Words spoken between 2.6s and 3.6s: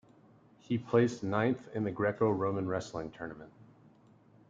wrestling tournament.